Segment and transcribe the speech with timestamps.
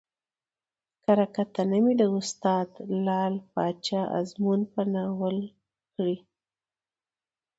[1.03, 2.69] کره کتنه مې د استاد
[3.05, 5.37] لعل پاچا ازمون په ناول
[5.93, 6.17] کړى